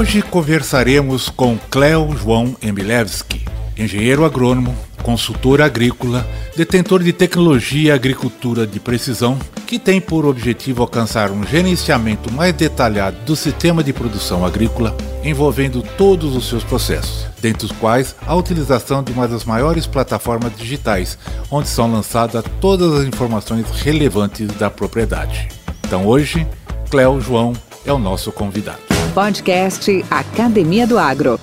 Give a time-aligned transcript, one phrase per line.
[0.00, 3.44] Hoje conversaremos com Cleo João Emilevski,
[3.76, 6.26] engenheiro agrônomo, consultor agrícola,
[6.56, 13.18] detentor de tecnologia agricultura de precisão, que tem por objetivo alcançar um gerenciamento mais detalhado
[13.26, 19.02] do sistema de produção agrícola, envolvendo todos os seus processos, dentre os quais a utilização
[19.02, 21.18] de uma das maiores plataformas digitais,
[21.50, 25.50] onde são lançadas todas as informações relevantes da propriedade.
[25.86, 26.46] Então hoje,
[26.88, 27.52] Cleo João
[27.84, 28.89] é o nosso convidado.
[29.10, 31.38] Podcast Academia do Agro.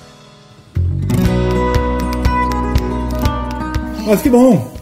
[4.06, 4.72] Mas que bom!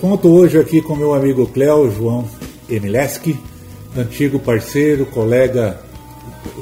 [0.00, 2.24] Conto hoje aqui com meu amigo Cléo João
[2.70, 3.36] Emileski,
[3.96, 5.80] antigo parceiro, colega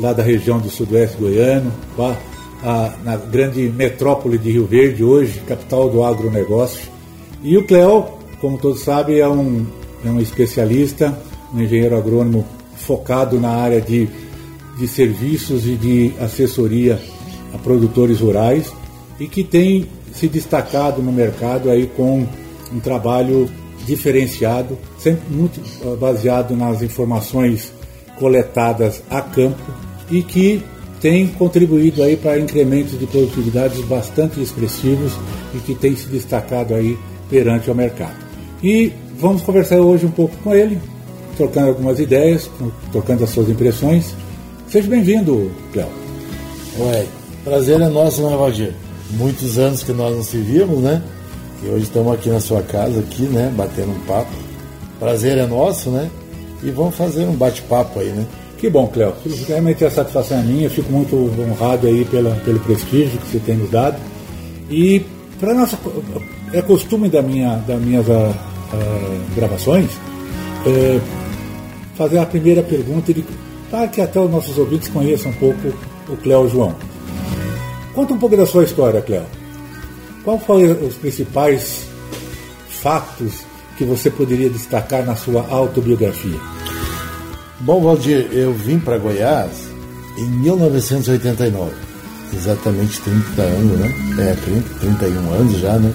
[0.00, 2.16] lá da região do sudoeste goiano, lá,
[2.62, 6.90] a, na grande metrópole de Rio Verde, hoje capital do agronegócio.
[7.42, 8.06] E o Cléo,
[8.40, 9.66] como todos sabem, é um,
[10.04, 11.16] é um especialista,
[11.52, 12.46] um engenheiro agrônomo
[12.78, 14.08] focado na área de
[14.78, 17.00] de serviços e de assessoria
[17.52, 18.72] a produtores rurais
[19.18, 22.26] e que tem se destacado no mercado aí com
[22.72, 23.48] um trabalho
[23.86, 27.72] diferenciado, sempre muito ah, baseado nas informações
[28.18, 29.62] coletadas a campo
[30.10, 30.62] e que
[31.00, 35.12] tem contribuído aí para incrementos de produtividades bastante expressivos
[35.54, 38.16] e que tem se destacado aí perante o mercado.
[38.62, 40.80] E vamos conversar hoje um pouco com ele,
[41.36, 42.50] trocando algumas ideias,
[42.90, 44.14] trocando as suas impressões
[44.68, 45.88] Seja bem-vindo, Cléo.
[46.80, 47.06] Ué,
[47.44, 48.72] prazer é nosso, né, Valdir?
[49.12, 51.00] Muitos anos que nós não se víamos, né?
[51.62, 53.52] E hoje estamos aqui na sua casa, aqui, né?
[53.56, 54.32] Batendo um papo.
[54.98, 56.10] Prazer é nosso, né?
[56.64, 58.26] E vamos fazer um bate-papo aí, né?
[58.58, 59.14] Que bom, Cléo.
[59.46, 60.64] Realmente a satisfação é minha.
[60.64, 63.96] Eu fico muito honrado aí pela, pelo prestígio que você tem nos dado.
[64.68, 65.00] E
[65.38, 65.78] para nossa
[66.52, 71.00] é costume da minha, das minhas uh, uh, gravações uh,
[71.96, 73.22] fazer a primeira pergunta de
[73.70, 75.72] para que até os nossos ouvintes conheçam um pouco
[76.08, 76.74] o Cléo João.
[77.94, 79.26] Conta um pouco da sua história, Cléo.
[80.24, 81.86] Qual foram os principais
[82.68, 83.32] fatos
[83.76, 86.38] que você poderia destacar na sua autobiografia?
[87.60, 89.50] Bom, Valdir, eu vim para Goiás
[90.18, 91.72] em 1989,
[92.34, 93.94] exatamente 30 anos, né?
[94.18, 95.92] É, 30, 31 anos já, né?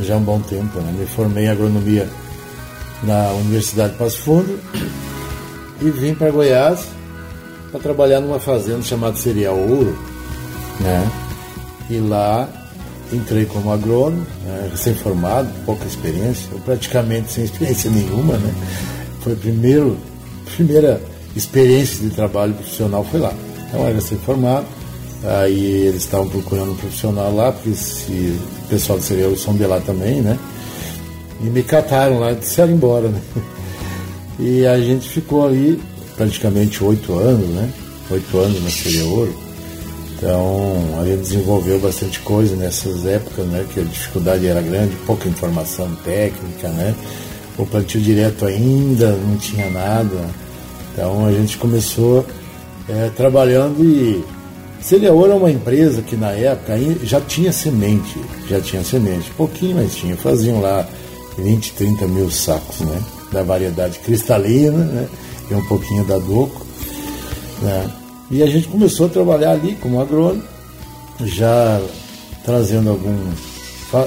[0.00, 0.94] Já é um bom tempo, né?
[0.98, 2.08] Me formei em agronomia
[3.02, 4.58] na Universidade de Passo Fundo
[5.80, 6.86] e vim para Goiás
[7.74, 9.98] para trabalhar numa fazenda chamada Cereal Ouro,
[10.78, 11.10] né?
[11.90, 12.48] E lá
[13.12, 14.68] entrei como agrônomo, né?
[14.70, 18.54] recém-formado, pouca experiência, ou praticamente sem experiência nenhuma, né?
[19.22, 19.98] Foi primeiro,
[20.54, 21.02] primeira
[21.34, 23.32] experiência de trabalho profissional foi lá.
[23.66, 24.66] Então era recém-formado,
[25.24, 29.66] aí eles estavam procurando um profissional lá, porque se, o pessoal do Cereal são de
[29.66, 30.38] lá também, né?
[31.40, 33.20] E me cataram lá disseram embora, né?
[34.36, 35.80] E a gente ficou ali
[36.16, 37.70] praticamente oito anos, né?
[38.10, 39.34] Oito anos na Seria Ouro.
[40.16, 43.66] Então a gente desenvolveu bastante coisa nessas épocas, né?
[43.72, 46.94] Que a dificuldade era grande, pouca informação técnica, né?
[47.58, 50.16] O plantio direto ainda não tinha nada.
[50.92, 52.24] Então a gente começou
[52.88, 54.24] é, trabalhando e
[54.80, 59.76] Seria Ouro é uma empresa que na época já tinha semente, já tinha semente, pouquinho,
[59.76, 60.86] mas tinha, faziam lá
[61.38, 63.02] 20, 30 mil sacos, né?
[63.32, 65.08] Da variedade cristalina, né?
[65.50, 66.66] E um pouquinho da DOCO.
[67.62, 67.90] Né?
[68.30, 70.42] E a gente começou a trabalhar ali como agrônomo,
[71.20, 71.80] já
[72.44, 73.32] trazendo algum,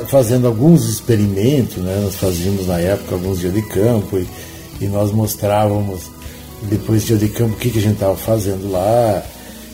[0.07, 2.01] fazendo alguns experimentos, né?
[2.03, 4.27] nós fazíamos na época alguns dias de campo e,
[4.81, 6.03] e nós mostrávamos
[6.63, 9.23] depois de dia de campo o que, que a gente estava fazendo lá,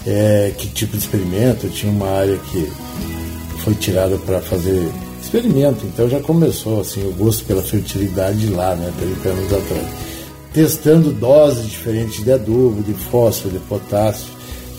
[0.05, 2.69] é, que tipo de experimento, tinha uma área que
[3.63, 4.89] foi tirada para fazer
[5.21, 10.12] experimento, então já começou assim o gosto pela fertilidade lá, né, pelo anos atrás
[10.53, 14.27] testando doses diferentes de adubo, de fósforo, de potássio,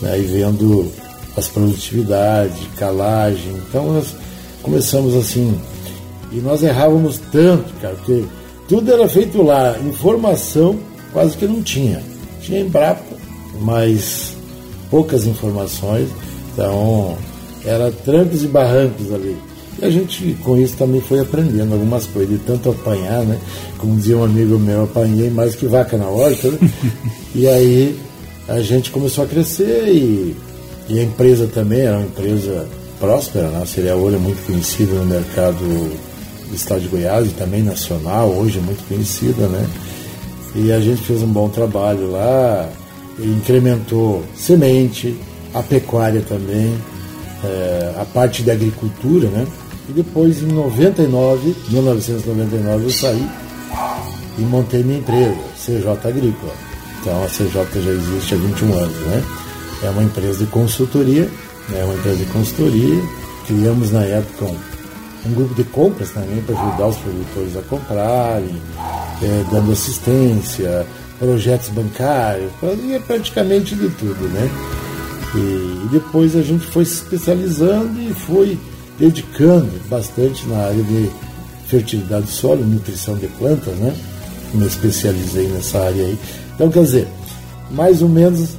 [0.01, 0.91] né, e vendo
[1.35, 3.51] as produtividades, calagem.
[3.67, 4.15] Então nós
[4.61, 5.59] começamos assim,
[6.31, 8.23] e nós errávamos tanto, cara, porque
[8.67, 10.79] tudo era feito lá, informação
[11.11, 12.01] quase que não tinha.
[12.41, 13.03] Tinha Embrapa,
[13.61, 14.33] mas
[14.89, 16.09] poucas informações,
[16.53, 17.17] então
[17.65, 19.37] era trancos e barrancos ali.
[19.79, 23.39] E a gente, com isso, também foi aprendendo algumas coisas, de tanto apanhar, né?
[23.77, 26.57] Como dizia um amigo meu, apanhei mais que vaca na horta, né?
[27.35, 27.99] e aí
[28.47, 30.35] a gente começou a crescer e,
[30.87, 32.67] e a empresa também era uma empresa
[32.99, 33.61] próspera, né?
[33.61, 38.59] a cereal é muito conhecida no mercado do estado de Goiás e também nacional, hoje
[38.59, 39.67] é muito conhecida, né?
[40.55, 42.69] E a gente fez um bom trabalho lá,
[43.19, 45.17] incrementou semente,
[45.53, 46.73] a pecuária também,
[47.43, 49.45] é, a parte da agricultura, né?
[49.87, 53.29] E depois, em 99, 1999, eu saí
[54.37, 56.53] e montei minha empresa, CJ Agrícola.
[57.01, 59.23] Então a CJ já existe há 21 anos, né?
[59.83, 61.29] É uma empresa de consultoria,
[61.73, 63.03] é uma empresa de consultoria.
[63.45, 68.61] Criamos na época um, um grupo de compras também para ajudar os produtores a comprarem,
[69.21, 70.85] é, dando assistência,
[71.19, 74.49] projetos bancários, fazia praticamente de tudo, né?
[75.35, 78.57] E, e depois a gente foi se especializando e foi
[78.99, 81.09] dedicando bastante na área de
[81.67, 83.93] fertilidade do solo, nutrição de plantas, né?
[84.53, 86.17] Me especializei nessa área aí.
[86.53, 87.07] Então, quer dizer,
[87.71, 88.51] mais ou menos,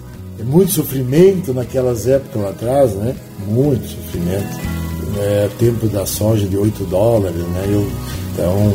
[0.45, 3.15] muito sofrimento naquelas épocas lá atrás, né?
[3.47, 4.77] Muito sofrimento.
[5.19, 7.65] É, tempo da soja de 8 dólares, né?
[7.69, 7.91] Eu,
[8.33, 8.75] então,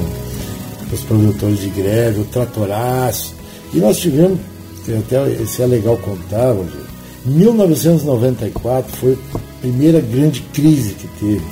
[0.91, 3.35] os produtores de greve, o tratoraço.
[3.73, 4.39] E nós tivemos,
[4.87, 6.91] até esse é legal contar, Rogério,
[7.25, 9.17] 1994 foi
[9.61, 11.45] primeira grande crise que teve,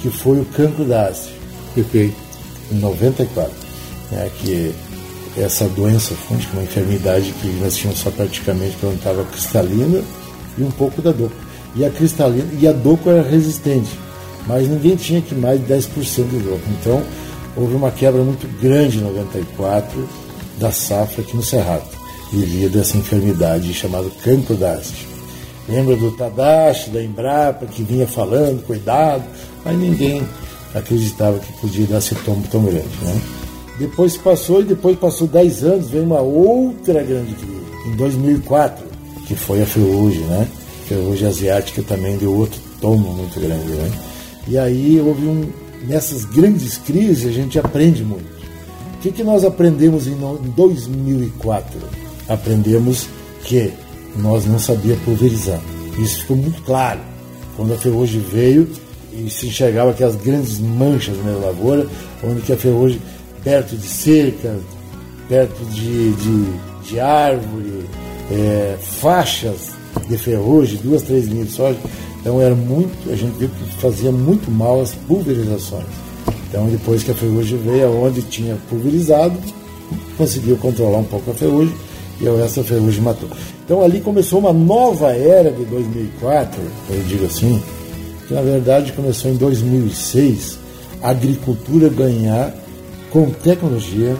[0.00, 1.34] que foi o cancro da haste.
[1.74, 2.16] Perfeito.
[2.70, 3.52] Em 94.
[4.10, 4.74] Né, que
[5.36, 10.02] essa doença fúngica, uma enfermidade que nós tínhamos só praticamente plantava cristalina
[10.56, 11.34] e um pouco da doco.
[11.74, 13.90] E a cristalina e a doco era resistente,
[14.46, 16.62] mas ninguém tinha que mais de 10% do doco.
[16.80, 17.02] Então,
[17.56, 20.08] houve uma quebra muito grande em 94
[20.58, 21.88] da safra aqui no Cerrado,
[22.32, 25.13] devido a essa enfermidade chamada cancro da haste.
[25.68, 29.24] Lembra do Tadashi, da Embrapa, que vinha falando, cuidado,
[29.64, 30.22] mas ninguém
[30.74, 32.86] acreditava que podia dar esse tombo tão grande.
[33.02, 33.20] Né?
[33.78, 38.84] Depois passou e depois passou 10 anos, veio uma outra grande crise, em 2004,
[39.26, 40.46] que foi a ferrugem, né?
[40.84, 43.90] A ferrugem asiática também deu outro tombo muito grande, né?
[44.46, 45.50] E aí houve um,
[45.88, 48.34] nessas grandes crises a gente aprende muito.
[48.96, 50.16] O que, que nós aprendemos em
[50.54, 51.80] 2004?
[52.28, 53.06] Aprendemos
[53.44, 53.72] que
[54.16, 55.60] nós não sabíamos pulverizar.
[55.98, 57.00] Isso ficou muito claro.
[57.56, 58.68] Quando a ferrugem veio
[59.12, 61.86] e se enxergava aquelas grandes manchas na lavoura,
[62.22, 63.00] onde que a ferrugem
[63.42, 64.58] perto de cerca,
[65.28, 67.84] perto de, de, de árvore,
[68.30, 69.70] é, faixas
[70.08, 71.78] de ferrugem, duas, três linhas de soja.
[72.20, 75.86] Então era muito, a gente viu que fazia muito mal as pulverizações.
[76.48, 79.36] Então depois que a ferrugem veio, aonde tinha pulverizado,
[80.16, 81.74] conseguiu controlar um pouco a ferrugem
[82.20, 83.28] e o resto ferrugem matou.
[83.64, 87.62] Então ali começou uma nova era de 2004, eu digo assim,
[88.28, 90.58] que na verdade começou em 2006,
[91.02, 92.54] a agricultura ganhar
[93.10, 94.16] com tecnologia,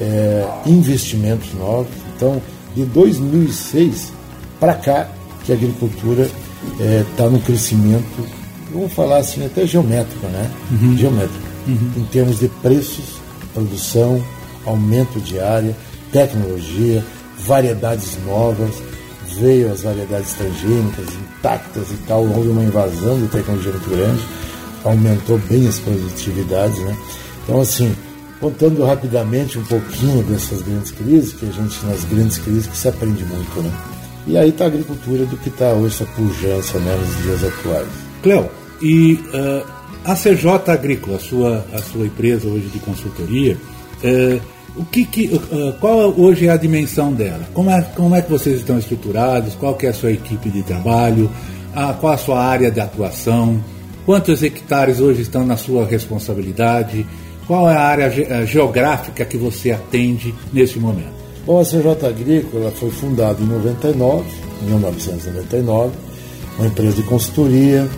[0.00, 1.92] é, investimentos novos.
[2.16, 2.40] Então,
[2.74, 4.12] de 2006
[4.60, 5.08] para cá,
[5.44, 8.04] que a agricultura está é, tá no crescimento,
[8.72, 10.50] vamos falar assim, até geométrico, né?
[10.70, 10.96] Uhum.
[10.96, 11.44] Geométrico.
[11.66, 11.90] Uhum.
[11.98, 13.20] Em termos de preços,
[13.52, 14.22] produção,
[14.64, 15.76] aumento de área,
[16.12, 17.04] tecnologia,
[17.46, 18.82] variedades novas,
[19.38, 24.22] veio as variedades transgênicas, intactas e tal, houve uma invasão de tecnologia muito grande,
[24.84, 26.96] aumentou bem as produtividades, né?
[27.42, 27.94] Então, assim,
[28.40, 32.88] contando rapidamente um pouquinho dessas grandes crises, que a gente, nas grandes crises, que se
[32.88, 33.72] aprende muito, né?
[34.26, 37.88] E aí está a agricultura do que está hoje essa pujança né, nos dias atuais.
[38.22, 38.48] Cléo,
[38.80, 39.66] e uh,
[40.04, 43.56] a CJ Agrícola, a sua, a sua empresa hoje de consultoria,
[44.02, 47.44] uh, o que, que uh, qual hoje é a dimensão dela?
[47.54, 49.54] Como é, como é que vocês estão estruturados?
[49.54, 51.30] Qual que é a sua equipe de trabalho?
[51.74, 53.62] A, qual a sua área de atuação?
[54.04, 57.06] Quantos hectares hoje estão na sua responsabilidade?
[57.46, 61.14] Qual é a área eh, geográfica que você atende nesse momento?
[61.46, 64.24] Bom, a CJ Agrícola foi fundada em 99,
[64.62, 65.92] 1999,
[66.58, 67.88] uma empresa de consultoria.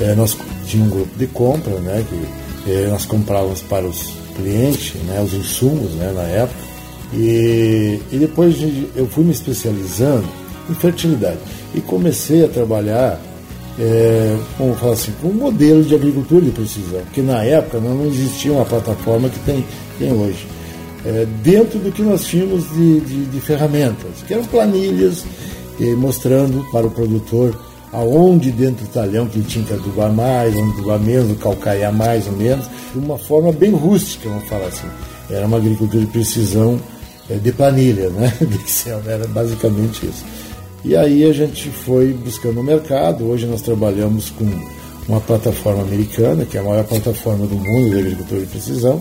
[0.00, 0.36] É, nós
[0.66, 5.32] tínhamos um grupo de compra, né, que é, nós comprávamos para os clientes, né, os
[5.32, 6.60] insumos, né, na época.
[7.14, 8.56] E, e depois
[8.96, 10.24] eu fui me especializando
[10.70, 11.38] em fertilidade
[11.74, 13.20] e comecei a trabalhar
[13.78, 18.06] é, como falar assim, com um modelo de agricultura de precisão, porque na época não
[18.06, 19.64] existia uma plataforma que tem,
[19.98, 20.46] tem hoje.
[21.04, 25.24] É, dentro do que nós tínhamos de, de, de ferramentas, que eram planilhas
[25.80, 27.58] é, mostrando para o produtor
[27.92, 32.32] aonde dentro do talhão que tinha que adubar mais, onde adubar menos, calcaiar mais ou
[32.32, 34.88] menos, de uma forma bem rústica, vamos falar assim.
[35.30, 36.80] Era uma agricultura de precisão
[37.28, 38.32] é, de planilha, né?
[38.40, 40.24] De Excel, era basicamente isso.
[40.84, 43.24] E aí a gente foi buscando o mercado.
[43.24, 44.44] Hoje nós trabalhamos com
[45.08, 49.00] uma plataforma americana, que é a maior plataforma do mundo de agricultura de precisão.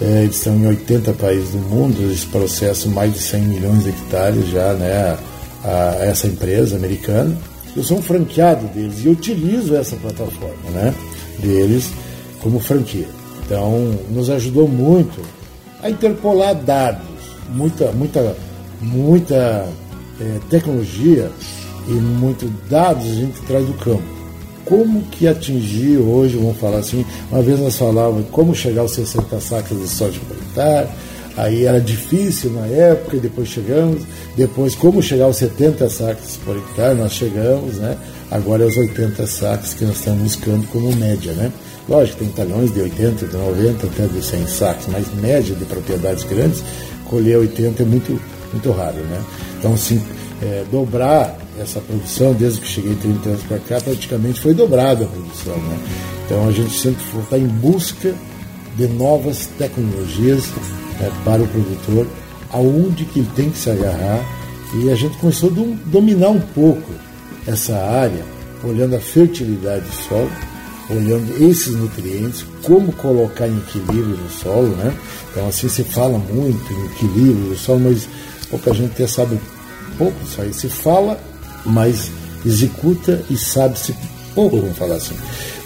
[0.00, 3.90] É, eles estão em 80 países do mundo, eles processam mais de 100 milhões de
[3.90, 5.16] hectares já, né,
[5.62, 5.68] a,
[6.00, 7.36] a essa empresa americana.
[7.76, 10.94] Eu sou um franqueado deles e utilizo essa plataforma né,
[11.38, 11.90] deles
[12.40, 13.08] como franquia.
[13.44, 15.20] Então, nos ajudou muito
[15.82, 17.06] a interpolar dados,
[17.50, 18.36] muita, muita,
[18.80, 19.68] muita
[20.20, 21.30] é, tecnologia
[21.88, 24.02] e muito dados a gente traz do campo.
[24.64, 29.40] Como que atingir hoje, vamos falar assim, uma vez nós falávamos como chegar aos 60
[29.40, 30.88] sacas de soja planetária,
[31.36, 34.02] aí era difícil na época, e depois chegamos,
[34.36, 37.96] depois como chegar aos 70 sacas por hectare, nós chegamos, né?
[38.30, 41.52] Agora é os 80 sacas que nós estamos buscando como média, né?
[41.88, 46.24] Lógico, tem talhões de 80, de 90, até de 100 sacos, mas média de propriedades
[46.24, 46.62] grandes,
[47.06, 48.20] colher 80 é muito,
[48.52, 49.22] muito raro, né?
[49.58, 50.00] Então, assim,
[50.42, 55.08] é, dobrar essa produção, desde que cheguei 30 anos para cá, praticamente foi dobrada a
[55.08, 55.78] produção, né?
[56.24, 58.14] Então, a gente sempre está em busca
[58.76, 60.44] de novas tecnologias
[61.00, 62.06] é, para o produtor,
[62.52, 64.24] aonde que ele tem que se agarrar,
[64.74, 66.92] e a gente começou a dominar um pouco
[67.46, 68.24] essa área,
[68.64, 70.30] olhando a fertilidade do solo,
[70.88, 74.94] olhando esses nutrientes, como colocar em equilíbrio no solo, né?
[75.30, 78.08] Então assim se fala muito em equilíbrio do solo, mas
[78.50, 79.38] pouca gente até sabe
[79.98, 80.52] pouco disso aí.
[80.52, 81.18] Se fala,
[81.64, 82.10] mas
[82.44, 83.94] executa e sabe-se
[84.34, 85.16] pouco, vamos falar assim.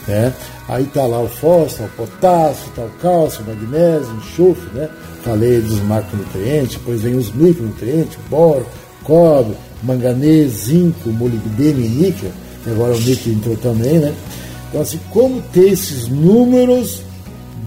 [0.06, 0.33] Né?
[0.68, 4.88] Aí tá lá o fósforo, o potássio, tá o cálcio, o magnésio, o enxofre, né?
[5.23, 8.66] Falei dos macronutrientes, depois vem os micronutrientes, boro,
[9.04, 12.32] cobre, manganês, zinco, molibdênio e níquel.
[12.66, 14.12] Agora o níquel entrou também, né?
[14.68, 17.00] Então, assim, como ter esses números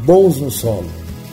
[0.06, 0.90] bons no solo?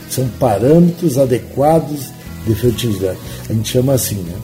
[0.09, 2.11] São parâmetros adequados
[2.47, 3.19] de fertilidade.
[3.51, 4.35] A gente chama assim, né?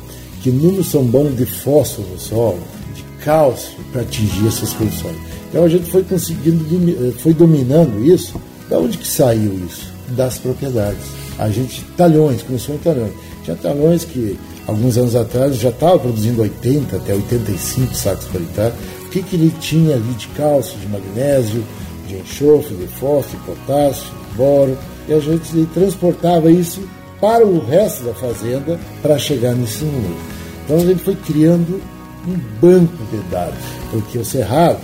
[0.42, 2.58] Que números são bons de fósforo no solo,
[2.96, 5.16] de cálcio, para atingir essas condições.
[5.52, 8.40] Então a gente foi conseguindo, eh, foi dominando isso.
[8.70, 9.92] Da onde que saiu isso?
[10.16, 11.04] Das propriedades.
[11.38, 13.12] A gente, talhões, começou em talhões.
[13.44, 18.72] Tinha talhões que alguns anos atrás já estava produzindo 80 até 85 sacos por hectare
[19.12, 21.62] que, que ele tinha ali de cálcio, de magnésio,
[22.08, 26.82] de enxofre, de fósforo, de potássio, de boro, e a gente transportava isso
[27.20, 30.16] para o resto da fazenda para chegar nesse número.
[30.64, 31.80] Então a gente foi criando
[32.26, 33.58] um banco de dados,
[33.90, 34.80] porque o Cerrado,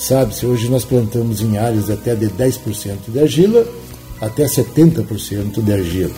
[0.00, 3.66] sabe-se, hoje nós plantamos em áreas até de 10% de argila
[4.20, 6.14] até 70% de argila.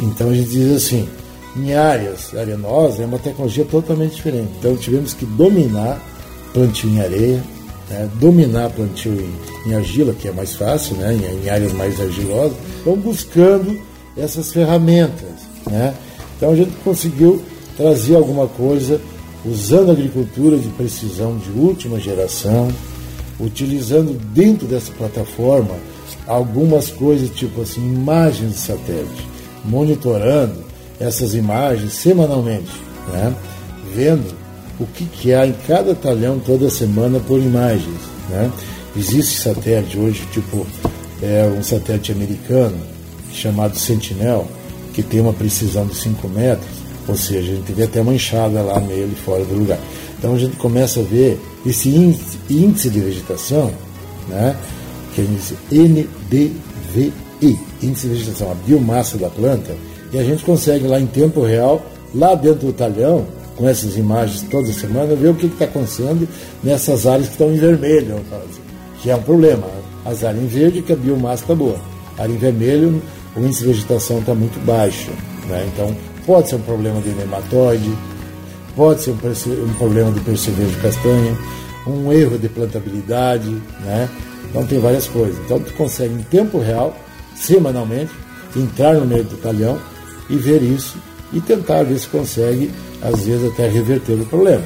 [0.00, 1.08] Então a gente diz assim,
[1.56, 4.48] em áreas arenosas é uma tecnologia totalmente diferente.
[4.58, 6.00] Então tivemos que dominar
[6.52, 7.42] plantio em areia,
[7.90, 12.00] né, dominar plantio em, em, argila, que é mais fácil, né, em, em, áreas mais
[12.00, 13.78] argilosas, vão buscando
[14.16, 15.28] essas ferramentas.
[15.70, 15.94] Né?
[16.36, 17.42] Então a gente conseguiu
[17.76, 19.00] trazer alguma coisa
[19.44, 22.68] usando agricultura de precisão de última geração,
[23.38, 25.74] utilizando dentro dessa plataforma
[26.26, 29.26] algumas coisas tipo assim, imagens de satélite,
[29.64, 30.64] monitorando
[30.98, 32.72] essas imagens semanalmente,
[33.12, 33.34] né?
[33.94, 34.34] vendo
[34.78, 38.00] o que, que há em cada talhão toda semana por imagens.
[38.28, 38.50] Né?
[38.96, 40.66] Existe satélite hoje, tipo
[41.22, 42.78] é, um satélite americano
[43.32, 44.46] chamado Sentinel,
[44.92, 46.68] que tem uma precisão de 5 metros,
[47.06, 49.78] ou seja, a gente vê até uma enxada lá nele fora do lugar.
[50.18, 53.70] Então a gente começa a ver esse índice, de vegetação,
[54.28, 54.56] né,
[55.14, 59.74] que é índice NDVI, índice de vegetação, a biomassa da planta,
[60.12, 61.84] e a gente consegue lá em tempo real,
[62.14, 66.28] lá dentro do talhão, com essas imagens toda semana, ver o que está acontecendo
[66.62, 68.60] nessas áreas que estão em vermelho, assim,
[69.02, 69.66] que é um problema.
[70.04, 71.76] As áreas em verde, que a biomassa está boa.
[72.16, 73.02] A área em vermelho,
[73.36, 75.10] o índice de vegetação está muito baixo.
[75.48, 75.68] Né?
[75.74, 75.94] Então,
[76.24, 77.90] pode ser um problema de nematóide,
[78.78, 81.36] pode ser um, um problema de percevejo de castanha,
[81.84, 84.08] um erro de plantabilidade, né?
[84.48, 85.36] Então tem várias coisas.
[85.44, 86.96] Então tu consegue em tempo real,
[87.34, 88.12] semanalmente,
[88.56, 89.78] entrar no meio do talhão
[90.30, 90.96] e ver isso
[91.32, 92.70] e tentar ver se consegue
[93.02, 94.62] às vezes até reverter o problema,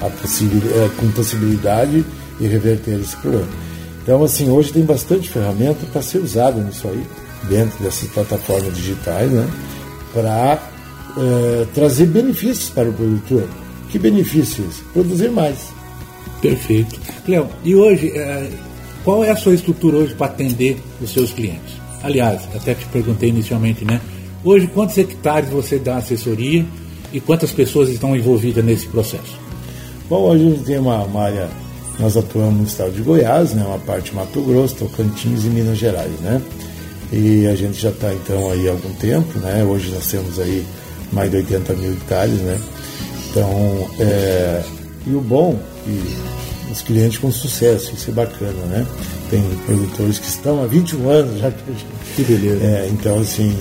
[0.00, 2.04] é, com possibilidade
[2.38, 3.48] de reverter esse problema.
[4.02, 7.06] Então, assim, hoje tem bastante ferramenta para ser usada nisso aí,
[7.48, 9.46] dentro dessas plataformas digitais, né,
[10.12, 10.69] para
[11.16, 13.48] é, trazer benefícios para o produtor.
[13.90, 14.76] Que benefícios?
[14.92, 15.68] Produzir mais.
[16.40, 16.98] Perfeito.
[17.24, 18.50] Cleo, e hoje, é,
[19.04, 21.74] qual é a sua estrutura hoje para atender os seus clientes?
[22.02, 24.00] Aliás, até te perguntei inicialmente, né?
[24.42, 26.64] Hoje, quantos hectares você dá assessoria
[27.12, 29.38] e quantas pessoas estão envolvidas nesse processo?
[30.08, 31.48] Bom, hoje a gente tem uma, uma área,
[31.98, 36.18] nós atuamos no estado de Goiás, né, uma parte Mato Grosso, Tocantins e Minas Gerais,
[36.20, 36.40] né?
[37.12, 39.64] E a gente já está então aí há algum tempo, né?
[39.64, 40.64] Hoje nós temos aí
[41.12, 42.60] mais de 80 mil hectares, né?
[43.30, 44.62] Então, é,
[45.06, 48.86] e o bom e os clientes com sucesso, isso é bacana, né?
[49.30, 51.52] Tem produtores que estão há 21 anos já.
[52.16, 52.64] Que beleza.
[52.64, 53.56] É, então, assim,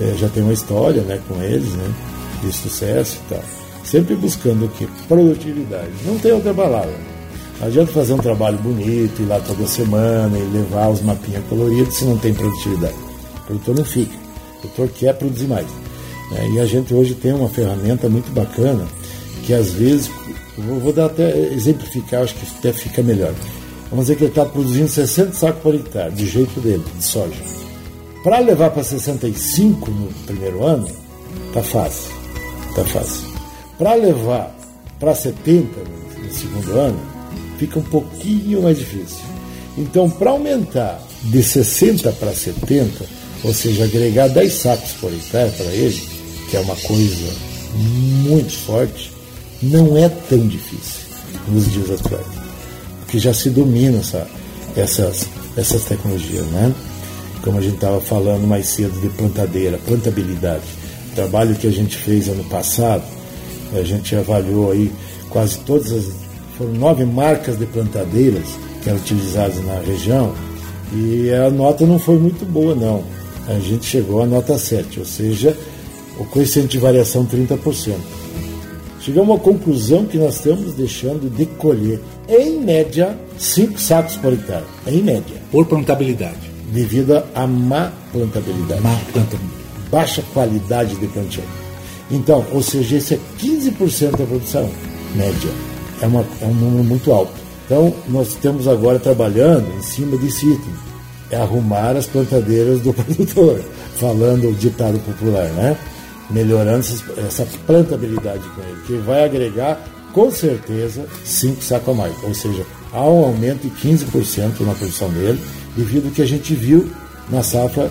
[0.00, 1.94] é, já tem uma história né, com eles, né?
[2.44, 3.44] de sucesso e tal.
[3.84, 4.86] Sempre buscando o que?
[5.08, 5.90] Produtividade.
[6.06, 6.94] Não tem outra palavra.
[7.60, 11.94] Não adianta fazer um trabalho bonito, ir lá toda semana e levar os mapinhas coloridos
[11.96, 12.94] se não tem produtividade.
[12.94, 14.14] O produtor não fica.
[14.14, 15.66] O produtor quer produzir mais.
[16.30, 16.50] Né?
[16.54, 18.86] E a gente hoje tem uma ferramenta muito bacana
[19.44, 20.10] que às vezes,
[20.56, 23.34] vou, vou dar até exemplificar, acho que até fica melhor.
[23.90, 27.34] Vamos dizer que ele está produzindo 60 sacos por hectare, do jeito dele, de soja.
[28.22, 30.88] Para levar para 65 no primeiro ano,
[31.52, 32.10] tá fácil.
[32.74, 33.28] Tá fácil.
[33.78, 34.54] Para levar
[34.98, 35.68] para 70
[36.22, 37.00] no segundo ano,
[37.58, 39.22] fica um pouquinho mais difícil.
[39.76, 43.04] Então, para aumentar de 60 para 70,
[43.44, 46.13] ou seja, agregar 10 sacos por hectare para ele,
[46.54, 47.32] que é uma coisa
[48.22, 49.10] muito forte,
[49.60, 51.00] não é tão difícil
[51.48, 52.26] nos dias atuais.
[53.00, 54.24] Porque já se domina essa,
[54.76, 56.72] essas, essas tecnologias, né?
[57.42, 60.62] Como a gente estava falando mais cedo de plantadeira, plantabilidade.
[61.10, 63.02] O trabalho que a gente fez ano passado,
[63.72, 64.92] a gente avaliou aí
[65.30, 66.04] quase todas as.
[66.56, 68.46] Foram nove marcas de plantadeiras
[68.80, 70.32] que eram utilizadas na região
[70.92, 73.02] e a nota não foi muito boa, não.
[73.48, 75.58] A gente chegou à nota 7, ou seja,
[76.18, 77.94] o coeficiente de variação 30%.
[79.00, 84.64] Chegamos à conclusão que nós estamos deixando de colher, em média, 5 sacos por hectare.
[84.86, 85.36] Em média.
[85.50, 86.50] Por plantabilidade.
[86.72, 88.80] Devido à má plantabilidade.
[88.80, 89.54] Má plantabilidade.
[89.90, 91.44] Baixa qualidade de plantio.
[92.10, 94.70] Então, ou seja, esse é 15% da produção
[95.14, 95.50] média.
[96.00, 97.32] É, uma, é um número muito alto.
[97.66, 100.72] Então, nós estamos agora trabalhando em cima desse item.
[101.30, 103.60] É arrumar as plantadeiras do produtor,
[103.96, 105.76] falando o ditado popular, né?
[106.30, 106.84] Melhorando
[107.26, 109.78] essa plantabilidade com ele, que vai agregar,
[110.12, 112.14] com certeza, 5 sacos a mais.
[112.22, 115.40] Ou seja, há um aumento de 15% na produção dele,
[115.76, 116.90] devido ao que a gente viu
[117.30, 117.90] na safra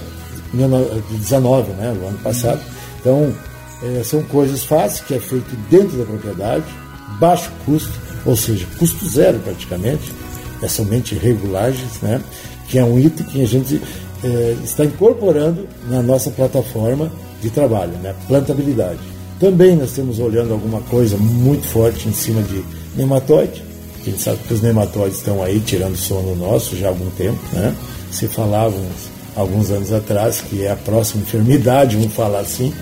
[0.51, 2.61] de 19, né, no ano passado.
[2.99, 3.33] Então,
[3.83, 6.63] é, são coisas fáceis, que é feito dentro da propriedade,
[7.19, 7.91] baixo custo,
[8.25, 10.11] ou seja, custo zero praticamente,
[10.61, 12.21] é somente regulagens, né?
[12.67, 13.81] que é um item que a gente
[14.23, 17.11] é, está incorporando na nossa plataforma
[17.43, 18.15] de trabalho, né?
[18.27, 18.99] plantabilidade.
[19.39, 22.63] Também nós estamos olhando alguma coisa muito forte em cima de
[22.95, 23.63] nematóide,
[24.05, 27.39] a gente sabe que os nematóides estão aí tirando sono nosso já há algum tempo,
[27.53, 27.73] né?
[28.11, 28.81] Se falavam
[29.33, 32.73] alguns anos atrás que é a próxima enfermidade, vamos falar assim,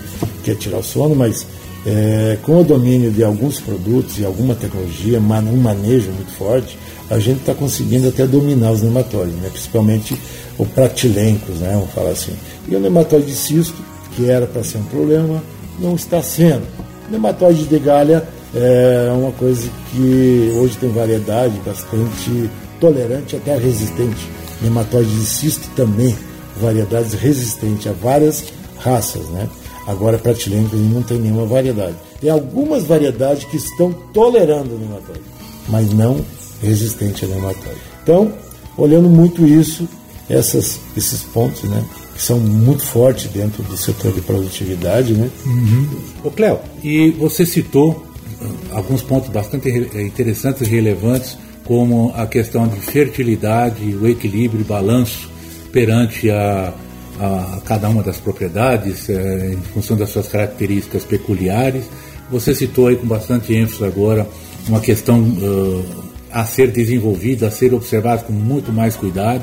[0.42, 1.46] que é tirar o sono, mas
[1.86, 6.76] é, com o domínio de alguns produtos e alguma tecnologia, um manejo muito forte,
[7.08, 9.48] a gente está conseguindo até dominar os nematóides, né?
[9.48, 10.16] principalmente
[10.58, 11.70] o pratilencos, né?
[11.74, 12.32] vamos falar assim.
[12.68, 13.76] E o nematóide de cisto,
[14.14, 15.42] que era para ser um problema,
[15.78, 16.62] não está sendo.
[17.10, 24.28] Nematóide de galha é uma coisa que hoje tem variedade bastante tolerante, até resistente.
[24.60, 26.16] Nematóide de cisto também,
[26.60, 28.44] variedades resistentes a várias
[28.78, 29.48] raças, né?
[29.86, 31.96] Agora, pratilencos não tem nenhuma variedade.
[32.20, 35.22] Tem algumas variedades que estão tolerando nematóide,
[35.68, 36.24] mas não
[36.62, 37.80] resistente a nematóide.
[38.02, 38.32] Então,
[38.76, 39.88] olhando muito isso,
[40.28, 41.84] essas, esses pontos, né,
[42.22, 45.30] são muito fortes dentro do setor de produtividade, né?
[45.44, 45.88] Uhum.
[46.24, 48.06] Ô Cléo, e você citou
[48.40, 54.64] ah, alguns pontos bastante interessantes e relevantes, como a questão de fertilidade, o equilíbrio e
[54.64, 55.30] balanço
[55.72, 56.72] perante a
[57.20, 61.84] a, cada uma das propriedades é, em função das suas características peculiares.
[62.30, 64.26] Você citou aí com bastante ênfase agora
[64.68, 65.84] uma questão uh,
[66.30, 69.42] a ser desenvolvida, a ser observada com muito mais cuidado,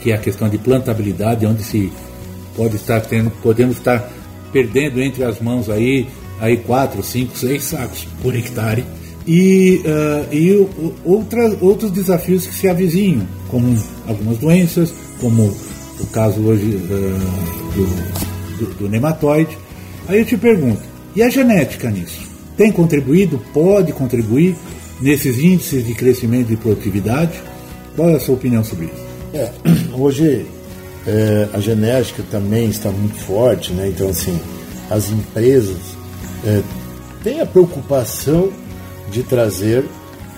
[0.00, 1.90] que é a questão de plantabilidade, onde se
[2.58, 4.10] pode estar tendo, podemos estar
[4.52, 6.08] perdendo entre as mãos aí
[6.40, 8.84] aí quatro, cinco, seis sacos por hectare
[9.26, 10.68] e, uh, e
[11.04, 15.54] outra, outros desafios que se avizinham, como algumas doenças, como
[16.00, 19.56] o caso hoje uh, do, do, do nematóide.
[20.08, 20.80] Aí eu te pergunto,
[21.14, 22.22] e a genética nisso?
[22.56, 23.40] Tem contribuído?
[23.52, 24.56] Pode contribuir
[25.00, 27.32] nesses índices de crescimento e produtividade?
[27.94, 29.08] Qual é a sua opinião sobre isso?
[29.34, 29.50] É,
[29.92, 30.46] hoje
[31.08, 33.88] é, a genética também está muito forte, né?
[33.88, 34.38] então assim,
[34.90, 35.78] as empresas
[36.44, 36.62] é,
[37.24, 38.52] têm a preocupação
[39.10, 39.84] de trazer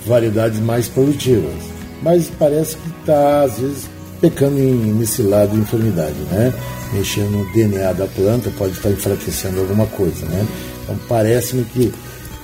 [0.07, 1.53] variedades mais produtivas,
[2.01, 6.53] mas parece que está às vezes pecando em, nesse lado de enfermidade, né?
[6.93, 10.47] Mexendo no DNA da planta pode estar enfraquecendo alguma coisa, né?
[10.85, 11.93] Então parece-me que,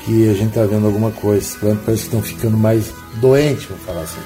[0.04, 1.44] que a gente está vendo alguma coisa.
[1.44, 2.86] As plantas parece que estão ficando mais
[3.20, 4.20] doentes, vamos falar assim,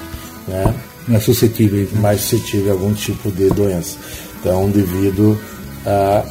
[0.49, 0.75] né?
[1.09, 1.91] Mais suscetíveis.
[1.91, 2.01] Né?
[2.01, 3.97] Mais suscetíveis a algum tipo de doença.
[4.41, 5.39] Então, devido
[5.87, 6.25] a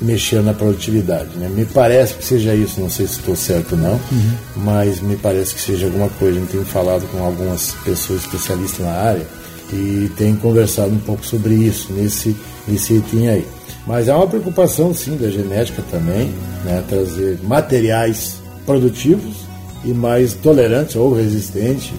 [0.00, 1.30] mexer na produtividade.
[1.36, 1.48] Né?
[1.48, 4.32] Me parece que seja isso, não sei se estou certo ou não, uhum.
[4.56, 6.36] mas me parece que seja alguma coisa.
[6.36, 9.26] A gente tem falado com algumas pessoas especialistas na área
[9.72, 12.36] e tem conversado um pouco sobre isso nesse,
[12.68, 13.46] nesse item aí.
[13.86, 16.32] Mas é uma preocupação sim da genética também,
[16.64, 19.46] né, trazer materiais produtivos
[19.84, 21.92] e mais tolerantes ou resistentes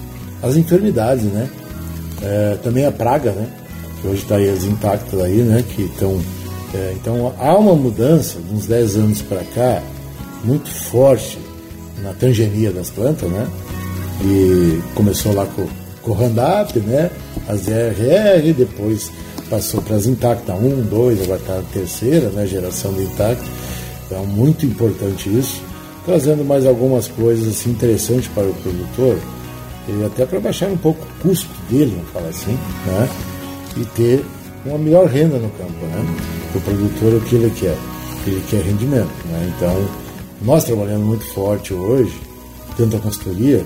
[0.43, 1.50] às enfermidades, né?
[2.21, 3.47] É, também a praga, né?
[4.01, 5.63] Que hoje está aí as intactas aí, né?
[5.67, 6.19] Que estão
[6.73, 9.82] é, então há uma mudança de uns 10 anos para cá
[10.43, 11.39] muito forte
[12.03, 13.47] na tangenia das plantas, né?
[14.23, 15.67] E começou lá com,
[16.01, 17.10] com o Roundup, né?
[17.47, 19.12] As RR, depois
[19.49, 23.45] passou para as Intacta 1, 2, agora está a terceira né, geração de Intacta.
[24.06, 25.62] Então, muito importante isso.
[26.06, 29.17] Trazendo mais algumas coisas assim, interessantes para o produtor,
[30.06, 33.10] até para baixar um pouco o custo dele, vamos falar assim, né?
[33.76, 34.26] E ter
[34.65, 36.06] uma melhor renda no campo, né?
[36.56, 37.78] O produtor, o que ele quer?
[38.26, 39.54] Ele quer rendimento, né?
[39.56, 39.88] Então,
[40.41, 42.13] nós trabalhamos muito forte hoje,
[42.78, 43.65] dentro da consultoria,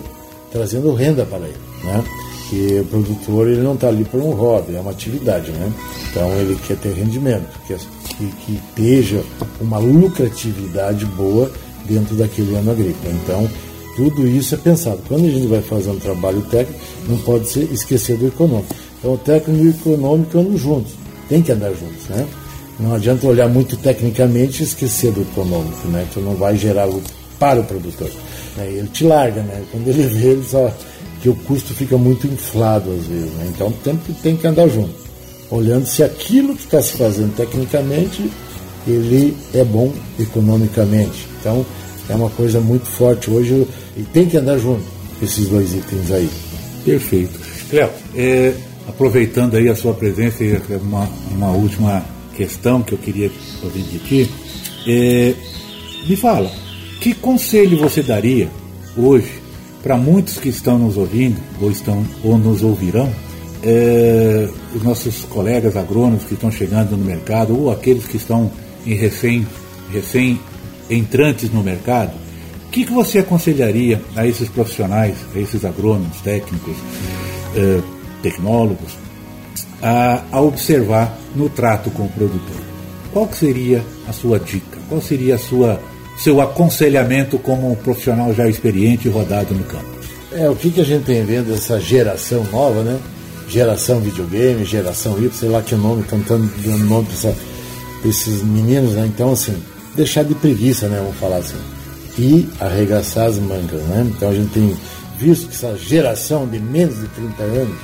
[0.52, 2.04] trazendo renda para ele, né?
[2.50, 5.72] Que o produtor ele não está ali por um hobby, é uma atividade, né?
[6.10, 7.80] Então ele quer ter rendimento, quer
[8.18, 9.24] que, que esteja
[9.60, 11.52] uma lucratividade boa
[11.86, 13.14] dentro daquele ano agrícola.
[13.24, 13.50] Então
[13.96, 15.00] tudo isso é pensado.
[15.08, 18.76] Quando a gente vai fazer um trabalho técnico, não pode ser esquecer do econômico.
[19.00, 20.94] Então o técnico e o econômico andam juntos,
[21.28, 22.28] tem que andar juntos, né?
[22.80, 26.08] Não adianta olhar muito tecnicamente e esquecer do econômico, né?
[26.14, 28.10] Tu não vai gerar lucro para o produtor.
[28.58, 28.68] Né?
[28.68, 29.64] Ele te larga, né?
[29.72, 30.72] Quando ele vê, ele só
[31.22, 33.52] que o custo fica muito inflado às vezes, né?
[33.54, 34.94] Então tem que, tem que andar junto,
[35.50, 38.30] olhando se aquilo que está se fazendo tecnicamente
[38.88, 41.28] ele é bom economicamente.
[41.40, 41.66] Então
[42.10, 44.84] é uma coisa muito forte hoje e tem que andar junto
[45.22, 46.30] esses dois itens aí.
[46.84, 47.40] Perfeito.
[47.70, 48.54] Cléo, é,
[48.88, 52.04] aproveitando aí a sua presença e uma, uma última
[52.36, 53.32] questão que eu queria
[53.64, 54.32] ouvir de ti,
[54.88, 55.34] é,
[56.08, 56.52] me fala,
[57.00, 58.50] que conselho você daria
[58.98, 59.42] hoje
[59.84, 63.12] para muitos que estão nos ouvindo ou estão ou nos ouvirão,
[63.64, 68.52] é, os nossos colegas agrônomos que estão chegando no mercado ou aqueles que estão
[68.86, 69.46] em recém,
[69.92, 70.40] recém
[70.92, 72.12] entrantes no mercado,
[72.68, 76.76] o que, que você aconselharia a esses profissionais, a esses agrônomos, técnicos,
[77.56, 77.82] é,
[78.22, 78.94] tecnólogos,
[79.82, 82.62] a, a observar no trato com o produtor?
[83.12, 84.78] Qual seria a sua dica?
[84.88, 85.82] Qual seria a sua
[86.18, 89.86] seu aconselhamento como um profissional já experiente e rodado no campo?
[90.32, 93.00] É, o que, que a gente tem vendo essa geração nova, né?
[93.50, 99.06] Geração videogame, geração Y, sei lá que nome, estão dando nome para esses meninos, né?
[99.08, 99.56] Então, assim,
[99.96, 101.00] deixar de preguiça, né?
[101.00, 101.58] Vamos falar assim.
[102.18, 104.10] E arregaçar as mangas, né?
[104.16, 104.78] Então a gente tem
[105.18, 107.78] visto que essa geração de menos de 30 anos,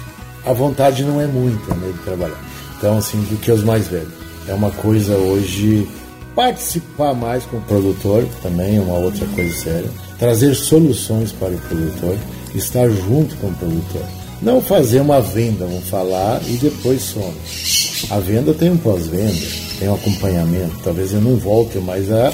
[0.46, 2.40] a vontade não é muita né, de trabalhar.
[2.78, 4.14] Então, assim, do que os mais velhos.
[4.48, 5.88] É uma coisa hoje
[6.36, 9.90] participar mais com o produtor, também é uma outra coisa séria,
[10.20, 12.16] trazer soluções para o produtor,
[12.54, 14.04] estar junto com o produtor.
[14.42, 17.34] Não fazer uma venda, vamos falar, e depois some.
[18.12, 19.48] A venda tem um pós-venda,
[19.80, 20.76] tem um acompanhamento.
[20.84, 22.32] Talvez eu não volte mais a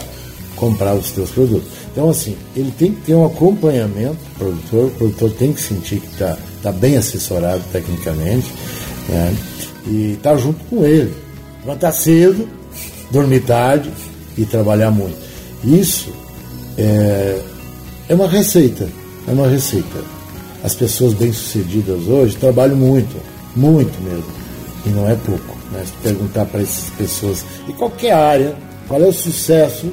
[0.55, 1.67] comprar os teus produtos.
[1.91, 5.99] Então, assim, ele tem que ter um acompanhamento do produtor, o produtor tem que sentir
[5.99, 8.51] que está tá bem assessorado tecnicamente,
[9.07, 9.35] né?
[9.87, 11.13] e tá junto com ele.
[11.65, 12.47] Levantar cedo,
[13.11, 13.89] dormir tarde
[14.37, 15.17] e trabalhar muito.
[15.63, 16.11] Isso
[16.77, 17.41] é,
[18.09, 18.89] é uma receita,
[19.27, 20.22] é uma receita.
[20.63, 23.15] As pessoas bem-sucedidas hoje trabalham muito,
[23.55, 24.31] muito mesmo,
[24.85, 25.57] e não é pouco.
[25.71, 25.83] Né?
[25.85, 28.55] Se perguntar para essas pessoas, de qualquer área,
[28.87, 29.91] qual é o sucesso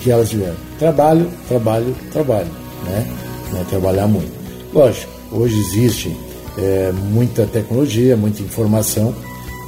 [0.00, 0.56] que elas tiveram?
[0.78, 2.50] Trabalho, trabalho, trabalho.
[2.84, 3.06] Né?
[3.60, 4.32] É trabalhar muito.
[4.72, 6.16] Lógico, hoje existe
[6.56, 9.14] é, muita tecnologia, muita informação,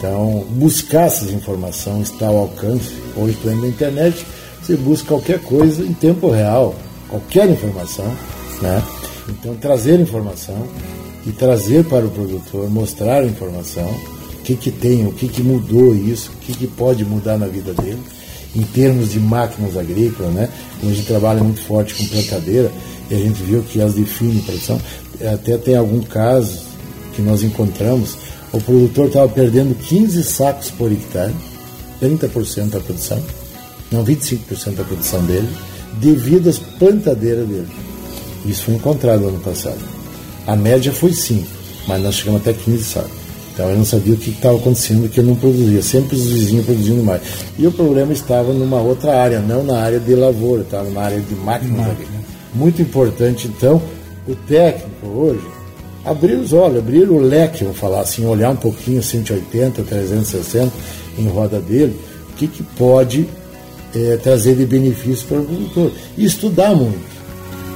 [0.05, 2.93] então, buscar essas informações está ao alcance.
[3.17, 4.27] Hoje, tu na internet,
[4.61, 6.75] você busca qualquer coisa em tempo real,
[7.09, 8.07] qualquer informação,
[8.61, 8.83] né?
[9.29, 10.67] Então, trazer informação
[11.27, 15.43] e trazer para o produtor, mostrar a informação, o que, que tem, o que, que
[15.43, 18.01] mudou isso, o que, que pode mudar na vida dele,
[18.55, 20.49] em termos de máquinas agrícolas, né?
[20.77, 22.71] Então, a gente trabalha muito forte com plantadeira
[23.11, 24.81] e a gente viu que elas definem produção.
[25.33, 26.63] Até tem algum caso
[27.15, 28.17] que nós encontramos
[28.55, 31.35] o produtor estava perdendo 15 sacos por hectare,
[32.01, 33.21] 30% da produção,
[33.91, 35.49] não 25% da produção dele,
[35.95, 37.67] devido às plantadeiras dele.
[38.45, 39.79] Isso foi encontrado ano passado.
[40.47, 41.47] A média foi 5,
[41.89, 43.25] mas nós chegamos até 15 sacos.
[43.53, 46.67] Então eu não sabia o que estava acontecendo, que ele não produzia, sempre os vizinhos
[46.67, 47.23] produzindo mais.
[47.59, 51.21] E o problema estava numa outra área, não na área de lavoura, estava na área
[51.21, 51.97] de máquinas.
[52.53, 53.81] Muito importante, então,
[54.27, 55.55] o técnico hoje
[56.05, 60.73] abrir os olhos, abrir o leque, vou falar assim, olhar um pouquinho 180, 360
[61.19, 61.99] em roda dele,
[62.31, 63.27] o que, que pode
[63.95, 65.93] é, trazer de benefício para o produtor.
[66.17, 66.99] E estudar muito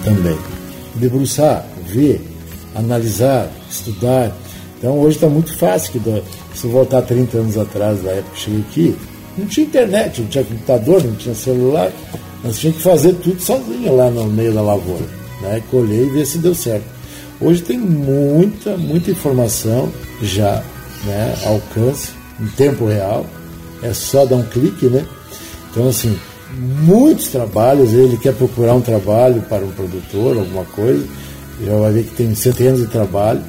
[0.05, 0.37] também.
[0.99, 2.21] Debruçar, ver,
[2.75, 4.33] analisar, estudar.
[4.79, 6.23] Então hoje está muito fácil, que
[6.55, 8.97] se voltar 30 anos atrás, da época que cheguei aqui,
[9.37, 11.93] Não tinha internet, não tinha computador, não tinha celular.
[12.43, 15.07] Nós tínhamos que fazer tudo sozinho lá no meio da lavoura.
[15.41, 15.63] Né?
[15.71, 16.85] Colher e ver se deu certo.
[17.41, 20.63] Hoje tem muita, muita informação já
[21.05, 23.25] né, alcance, em tempo real.
[23.81, 25.07] É só dar um clique, né?
[25.71, 26.19] Então, assim,
[26.53, 31.07] muitos trabalhos, ele quer procurar um trabalho para um produtor, alguma coisa,
[31.65, 33.41] já vai ver que tem centenas de trabalho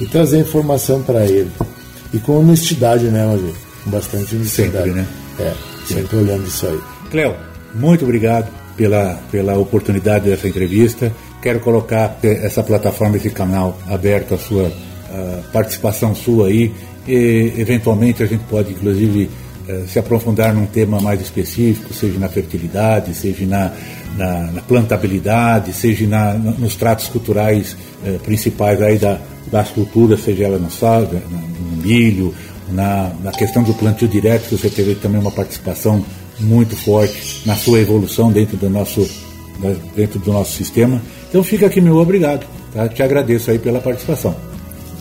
[0.00, 1.50] e trazer informação para ele.
[2.12, 3.52] E com honestidade, né, Maria?
[3.84, 4.88] Com bastante honestidade.
[4.88, 5.06] Sempre, né?
[5.38, 5.54] É,
[5.86, 6.80] sempre olhando isso aí.
[7.10, 7.34] Cléo,
[7.74, 11.12] muito obrigado pela, pela oportunidade dessa entrevista.
[11.42, 14.70] Quero colocar essa plataforma, esse canal aberto à sua
[15.52, 16.72] participação sua aí.
[17.06, 19.30] E, eventualmente a gente pode, inclusive,
[19.86, 23.72] se aprofundar num tema mais específico, seja na fertilidade, seja na,
[24.16, 29.18] na, na plantabilidade, seja na, nos tratos culturais uh, principais aí da,
[29.50, 32.34] das culturas, seja ela no sal, no milho,
[32.70, 36.04] na, na questão do plantio direto, que você teve também uma participação
[36.38, 39.08] muito forte na sua evolução dentro do nosso,
[39.94, 41.00] dentro do nosso sistema.
[41.28, 42.46] Então fica aqui meu obrigado.
[42.72, 42.88] Tá?
[42.88, 44.34] Te agradeço aí pela participação.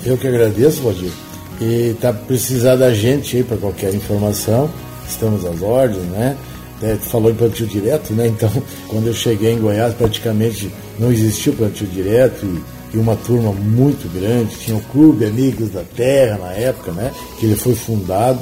[0.05, 1.28] Eu que agradeço, Valdir.
[1.61, 4.69] E tá precisar da gente aí para qualquer informação.
[5.07, 6.37] Estamos às ordens, né?
[6.81, 8.27] É, falou em plantio direto, né?
[8.27, 8.49] Então,
[8.87, 13.51] quando eu cheguei em Goiás, praticamente não existia o plantio direto e, e uma turma
[13.51, 14.55] muito grande.
[14.55, 17.11] Tinha o Clube Amigos da Terra na época, né?
[17.37, 18.39] Que ele foi fundado,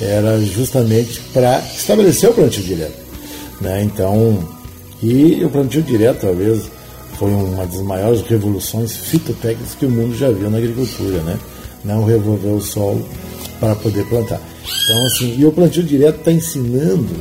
[0.00, 2.98] era justamente para estabelecer o plantio direto,
[3.60, 3.82] né?
[3.82, 4.46] Então,
[5.02, 6.64] e o plantio direto, talvez,
[7.18, 11.38] foi uma das maiores revoluções fitotécnicas que o mundo já viu na agricultura, né?
[11.84, 13.06] Não revolver o solo
[13.60, 14.40] para poder plantar.
[14.84, 17.14] Então, assim, e o plantio direto está ensinando,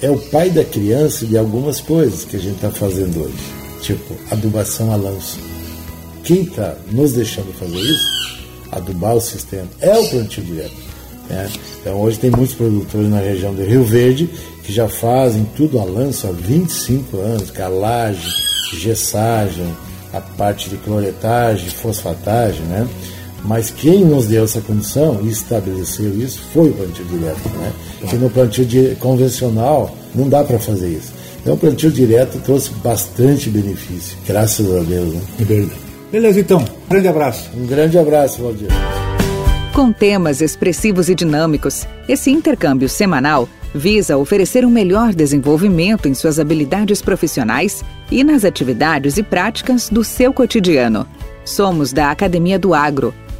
[0.00, 3.34] é o pai da criança de algumas coisas que a gente está fazendo hoje,
[3.80, 5.38] tipo adubação a lanço.
[6.24, 10.74] Quem está nos deixando fazer isso, adubar o sistema, é o plantio direto.
[11.28, 11.50] Né?
[11.80, 14.28] Então, hoje tem muitos produtores na região do Rio Verde
[14.62, 18.30] que já fazem tudo a lanço há 25 anos, calagem,
[18.74, 19.66] gessagem,
[20.12, 22.86] a parte de cloretagem, fosfatagem, né?
[23.44, 27.72] Mas quem nos deu essa condição e estabeleceu isso foi o plantio direto, né?
[28.08, 31.12] Que no plantio convencional não dá para fazer isso.
[31.40, 35.20] Então o plantio direto trouxe bastante benefício, graças a Deus, né?
[36.12, 36.60] Beleza, então.
[36.60, 37.50] Um grande abraço.
[37.56, 38.68] Um grande abraço, Valdir.
[39.74, 46.38] Com temas expressivos e dinâmicos, esse intercâmbio semanal visa oferecer um melhor desenvolvimento em suas
[46.38, 51.08] habilidades profissionais e nas atividades e práticas do seu cotidiano.
[51.44, 53.14] Somos da Academia do Agro,